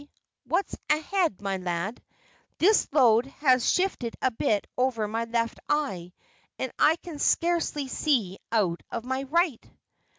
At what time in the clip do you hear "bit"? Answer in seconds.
4.31-4.65